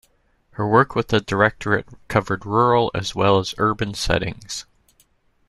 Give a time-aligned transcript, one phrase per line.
[0.53, 4.65] Her work with the Directorate covered rural as well as urban settings.